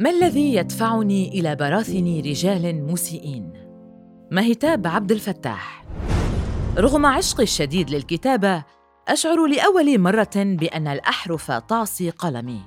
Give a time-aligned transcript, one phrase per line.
[0.00, 3.52] ما الذي يدفعني إلى براثن رجال مسيئين؟
[4.30, 5.84] مهتاب عبد الفتاح؟
[6.78, 8.64] رغم عشقي الشديد للكتابة
[9.08, 12.60] أشعر لأول مرة بأن الأحرف تعصي قلمي.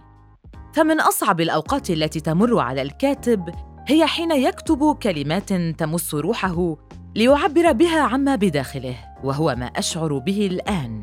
[0.73, 3.49] فمن أصعب الأوقات التي تمر على الكاتب
[3.87, 6.77] هي حين يكتب كلمات تمس روحه
[7.15, 11.01] ليعبر بها عما بداخله وهو ما أشعر به الآن.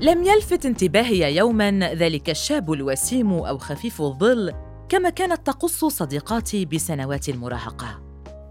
[0.00, 7.28] لم يلفت انتباهي يوما ذلك الشاب الوسيم أو خفيف الظل كما كانت تقص صديقاتي بسنوات
[7.28, 8.00] المراهقة.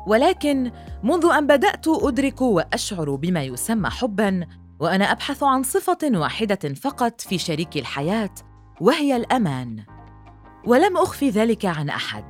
[0.07, 0.71] ولكن
[1.03, 4.47] منذ أن بدأت أدرك وأشعر بما يسمى حبا
[4.79, 8.33] وأنا أبحث عن صفة واحدة فقط في شريك الحياة
[8.81, 9.83] وهي الأمان.
[10.65, 12.25] ولم أخفي ذلك عن أحد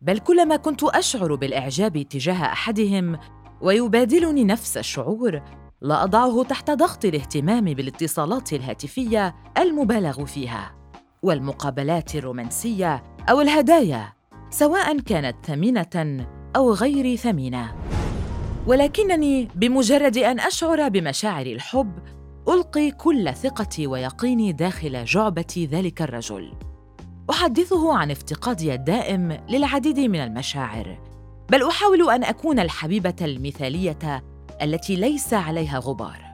[0.00, 3.18] بل كلما كنت أشعر بالإعجاب تجاه أحدهم
[3.60, 5.42] ويبادلني نفس الشعور
[5.80, 10.74] لا أضعه تحت ضغط الاهتمام بالاتصالات الهاتفية المبالغ فيها
[11.22, 14.12] والمقابلات الرومانسية أو الهدايا
[14.50, 17.74] سواء كانت ثمينة أو غير ثمينة.
[18.66, 21.92] ولكنني بمجرد أن أشعر بمشاعر الحب
[22.48, 26.52] ألقي كل ثقتي ويقيني داخل جعبة ذلك الرجل.
[27.30, 30.98] أحدثه عن افتقادي الدائم للعديد من المشاعر
[31.50, 34.24] بل أحاول أن أكون الحبيبة المثالية
[34.62, 36.24] التي ليس عليها غبار.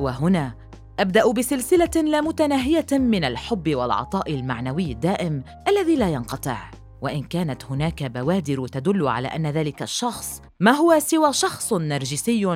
[0.00, 0.54] وهنا
[1.00, 6.70] أبدأ بسلسلة لا متناهية من الحب والعطاء المعنوي الدائم الذي لا ينقطع.
[7.00, 12.46] وإن كانت هناك بوادر تدل على أن ذلك الشخص ما هو سوى شخص نرجسي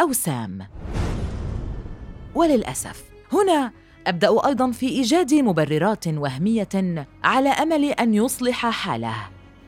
[0.00, 0.66] أو سام.
[2.34, 3.72] وللأسف هنا
[4.06, 9.16] أبدأ أيضا في إيجاد مبررات وهمية على أمل أن يصلح حاله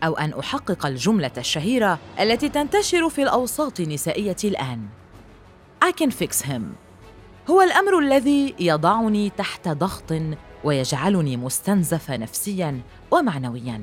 [0.02, 4.88] أو أن أحقق الجملة الشهيرة التي تنتشر في الأوساط النسائية الآن.
[5.84, 6.83] I can fix him.
[7.50, 10.14] هو الأمر الذي يضعني تحت ضغط
[10.64, 13.82] ويجعلني مستنزفه نفسيا ومعنويا.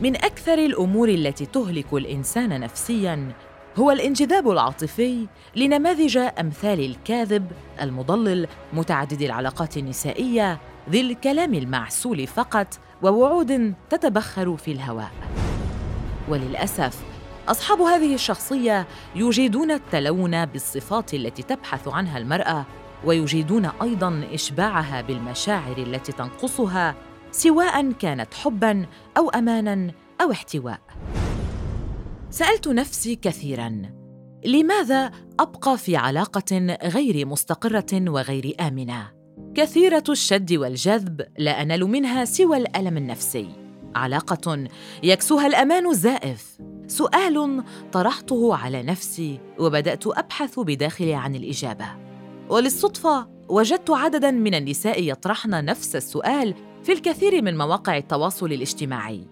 [0.00, 3.32] من أكثر الأمور التي تهلك الإنسان نفسيا
[3.76, 5.26] هو الانجذاب العاطفي
[5.56, 10.58] لنماذج أمثال الكاذب المضلل متعدد العلاقات النسائية
[10.90, 15.10] ذي الكلام المعسول فقط ووعود تتبخر في الهواء.
[16.28, 17.13] وللأسف
[17.48, 22.66] أصحاب هذه الشخصية يجيدون التلون بالصفات التي تبحث عنها المرأة
[23.04, 26.94] ويجيدون أيضا إشباعها بالمشاعر التي تنقصها
[27.30, 29.90] سواء كانت حبا أو امانا
[30.20, 30.80] أو احتواء.
[32.30, 33.82] سألت نفسي كثيرا
[34.44, 35.10] لماذا
[35.40, 39.12] أبقى في علاقة غير مستقرة وغير آمنة؟
[39.54, 43.48] كثيرة الشد والجذب لا أنال منها سوى الألم النفسي.
[43.94, 44.64] علاقة
[45.02, 46.58] يكسوها الأمان الزائف.
[46.86, 47.62] سؤال
[47.92, 51.86] طرحته على نفسي وبدأت أبحث بداخلي عن الإجابة.
[52.48, 59.26] وللصدفة وجدت عددا من النساء يطرحن نفس السؤال في الكثير من مواقع التواصل الاجتماعي.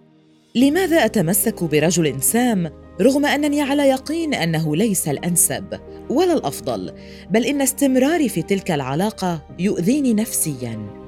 [0.55, 2.71] لماذا أتمسك برجل سام
[3.01, 5.81] رغم أنني على يقين أنه ليس الأنسب
[6.11, 6.93] ولا الأفضل
[7.31, 11.03] بل إن استمراري في تلك العلاقة يؤذيني نفسيا؟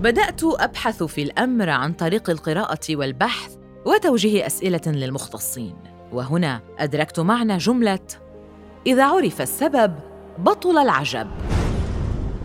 [0.00, 5.76] بدأت أبحث في الأمر عن طريق القراءة والبحث وتوجيه أسئلة للمختصين.
[6.12, 7.98] وهنا أدركت معنى جملة
[8.86, 9.94] إذا عرف السبب
[10.38, 11.28] بطل العجب.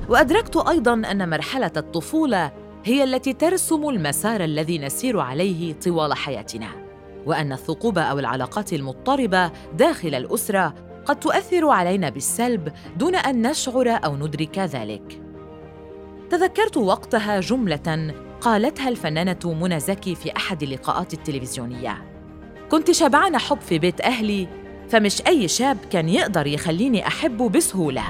[0.10, 2.52] وأدركت أيضا أن مرحلة الطفولة
[2.86, 6.68] هي التي ترسم المسار الذي نسير عليه طوال حياتنا
[7.26, 10.74] وأن الثقوب أو العلاقات المضطربة داخل الأسرة
[11.06, 15.22] قد تؤثر علينا بالسلب دون أن نشعر أو ندرك ذلك.
[16.30, 22.06] تذكرت وقتها جملة قالتها الفنانة منى زكي في أحد اللقاءات التلفزيونية.
[22.72, 24.48] كنت شبعانه حب في بيت أهلي
[24.90, 28.04] فمش أي شاب كان يقدر يخليني احبه بسهولة.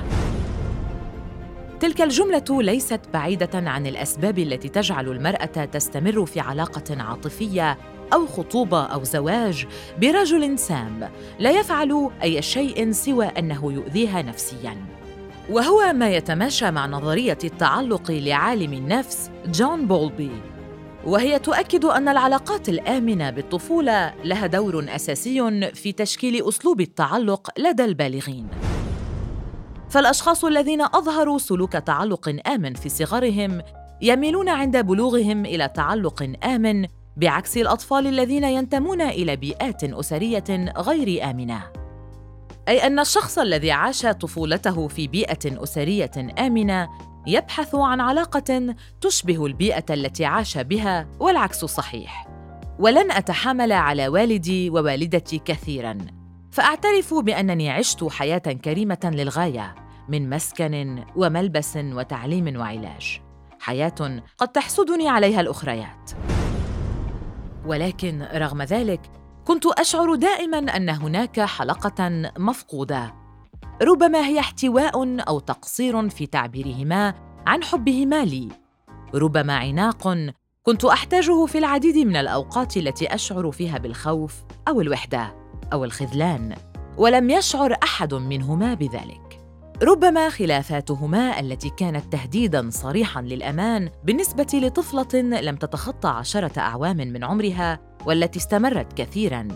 [1.79, 7.77] تلك الجملة ليست بعيدة عن الأسباب التي تجعل المرأة تستمر في علاقة عاطفية
[8.13, 9.67] أو خطوبة أو زواج
[10.01, 11.09] برجل سام
[11.39, 14.96] لا يفعل أي شيء سوى أنه يؤذيها نفسيا.
[15.49, 20.31] وهو ما يتماشى مع نظرية التعلق لعالم النفس جون بولبي.
[21.05, 28.47] وهي تؤكد أن العلاقات الآمنة بالطفولة لها دور أساسي في تشكيل أسلوب التعلق لدى البالغين.
[29.89, 33.61] فالأشخاص الذين أظهروا سلوك تعلق آمن في صغرهم
[34.01, 36.85] يميلون عند بلوغهم إلى تعلق آمن
[37.17, 41.76] بعكس الأطفال الذين ينتمون إلى بيئات أسرية غير آمنة.
[42.67, 46.89] أي أن الشخص الذي عاش طفولته في بيئة أسرية آمنة
[47.27, 52.27] يبحث عن علاقة تشبه البيئة التي عاش بها والعكس صحيح.
[52.79, 55.97] ولن أتحامل على والدي ووالدتي كثيرا.
[56.51, 59.75] فأعترف بأنني عشت حياة كريمة للغاية
[60.09, 63.21] من مسكن وملبس وتعليم وعلاج.
[63.59, 66.11] حياة قد تحسدني عليها الأخريات.
[67.65, 69.01] ولكن رغم ذلك
[69.47, 73.13] كنت أشعر دائما أن هناك حلقة مفقودة.
[73.81, 77.13] ربما هي احتواء أو تقصير في تعبيرهما
[77.47, 78.49] عن حبهما لي.
[79.15, 80.17] ربما عناق
[80.63, 84.33] كنت أحتاجه في العديد من الأوقات التي أشعر فيها بالخوف
[84.67, 85.35] أو الوحدة
[85.73, 86.55] أو الخذلان
[86.97, 89.26] ولم يشعر أحد منهما بذلك.
[89.81, 97.79] ربما خلافاتهما التي كانت تهديدا صريحا للأمان بالنسبة لطفلة لم تتخطى عشرة أعوام من عمرها
[98.05, 99.47] والتي استمرت كثيرا.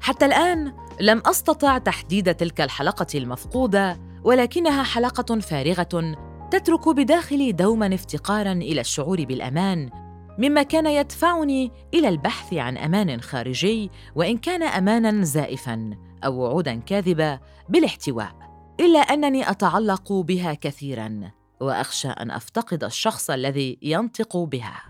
[0.00, 6.16] حتى الآن لم أستطع تحديد تلك الحلقة المفقودة ولكنها حلقة فارغة
[6.50, 9.90] تترك بداخلي دوما افتقارا إلى الشعور بالأمان
[10.38, 15.90] مما كان يدفعني إلى البحث عن أمان خارجي وإن كان امانا زائفا
[16.24, 17.38] أو وعودا كاذبة
[17.68, 18.47] بالإحتواء.
[18.80, 21.30] إلا أنني أتعلق بها كثيرا
[21.60, 24.82] وأخشى أن أفتقد الشخص الذي ينطق بها.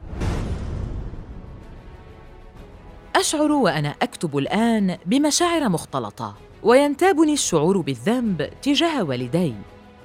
[3.17, 9.55] أشعر وأنا أكتب الآن بمشاعر مختلطة وينتابني الشعور بالذنب تجاه والدي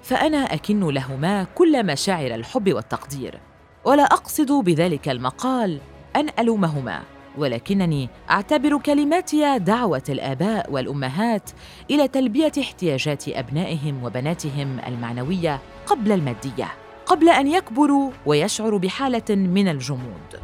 [0.03, 3.39] فأنا أكن لهما كل مشاعر الحب والتقدير.
[3.85, 5.79] ولا أقصد بذلك المقال
[6.15, 7.12] أن ألومهما.
[7.37, 11.49] ولكنني أعتبر كلماتي دعوة الآباء والأمهات
[11.91, 16.67] إلى تلبية احتياجات أبنائهم وبناتهم المعنوية قبل المادية
[17.05, 20.39] قبل أن يكبروا ويشعروا بحالة من الجمود.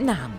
[0.00, 0.30] نعم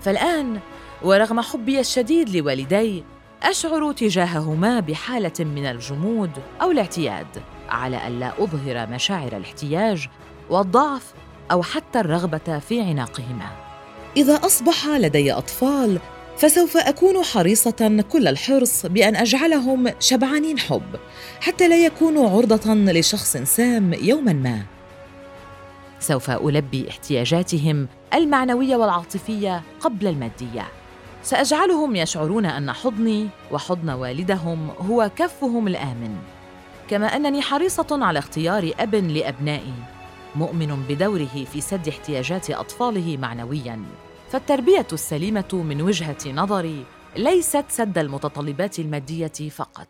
[0.00, 0.60] فالآن
[1.02, 3.04] ورغم حبي الشديد لوالدي
[3.42, 6.30] أشعر تجاههما بحالة من الجمود
[6.62, 7.26] أو الاعتياد
[7.68, 10.08] على الا أظهر مشاعر الاحتياج
[10.50, 11.14] والضعف
[11.50, 13.67] أو حتى الرغبة في عناقهما.
[14.16, 16.00] إذا أصبح لدي أطفال
[16.36, 20.96] فسوف أكون حريصة كل الحرص بأن أجعلهم شبعانين حب
[21.40, 24.62] حتى لا يكونوا عرضة لشخص سام يوما ما.
[26.00, 30.68] سوف ألبي احتياجاتهم المعنوية والعاطفية قبل المادية.
[31.22, 36.16] سأجعلهم يشعرون أن حضني وحضن والدهم هو كفهم الآمن
[36.88, 39.97] كما أنني حريصة على اختيار أب لأبنائي.
[40.38, 43.82] مؤمن بدوره في سد احتياجات أطفاله معنويا.
[44.30, 46.84] فالتربية السليمة من وجهة نظري
[47.16, 49.88] ليست سد المتطلبات المادية فقط.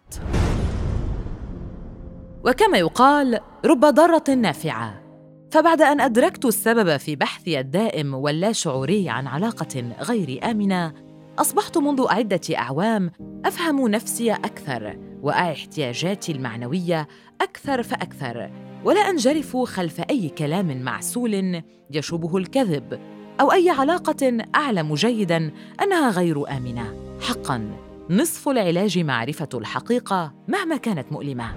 [2.45, 5.03] وكما يقال رب ضارة نافعة.
[5.51, 10.95] فبعد أن أدركت السبب في بحثي الدائم واللاشعوري عن علاقة غير آمنة
[11.39, 13.11] أصبحت منذ عدة أعوام
[13.45, 17.09] أفهم نفسي أكثر واعي احتياجاتي المعنوية
[17.41, 18.68] أكثر فأكثر.
[18.85, 23.01] ولا أنجرف خلف أي كلام معسول يشوبه الكذب
[23.41, 25.51] أو أي علاقة أعلم جيدا
[25.83, 26.95] أنها غير آمنة.
[27.21, 27.71] حقا
[28.11, 31.55] نصف العلاج معرفة الحقيقة مهما كانت مؤلمة.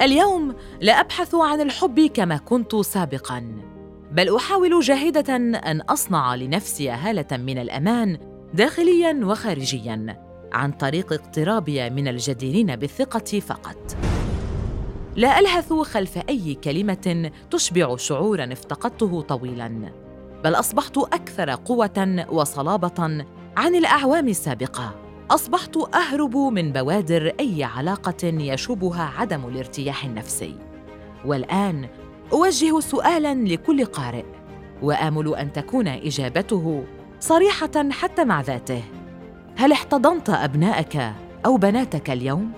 [0.00, 3.44] اليوم لا أبحث عن الحب كما كنت سابقا
[4.12, 8.18] بل أحاول جاهدة أن أصنع لنفسي هالة من الأمان
[8.54, 10.22] داخليا وخارجيا
[10.52, 14.11] عن طريق اقترابي من الجديرين بالثقة فقط.
[15.16, 19.92] لا ألهث خلف أي كلمة تشبع شعورا افتقدته طويلا
[20.44, 23.24] بل أصبحت أكثر قوة وصلابة
[23.56, 24.94] عن الأعوام السابقة.
[25.30, 30.56] أصبحت أهرب من بوادر أي علاقة يشوبها عدم الارتياح النفسي.
[31.24, 31.88] والآن
[32.32, 34.24] أوجه سؤالا لكل قارئ
[34.82, 36.84] وآمل أن تكون إجابته
[37.20, 38.82] صريحة حتى مع ذاته.
[39.56, 41.12] هل احتضنت أبناءك
[41.46, 42.52] أو بناتك اليوم؟